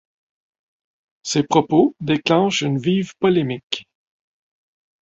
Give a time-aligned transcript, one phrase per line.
[1.21, 3.87] Ces propos déclenchent une vive polémique.